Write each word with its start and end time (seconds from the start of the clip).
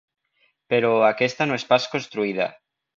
Però 0.75 0.89
aquesta 1.11 1.49
no 1.51 1.61
és 1.61 1.69
pas 1.75 1.89
construïda. 1.95 2.53